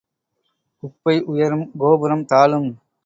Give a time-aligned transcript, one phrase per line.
[0.83, 2.69] குப்பை உயரும் கோபுரம் தாழும்.